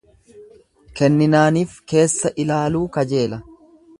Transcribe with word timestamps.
Kenninaaniif, 0.99 1.77
keessailaaluu 1.93 2.83
kajeela. 2.99 3.43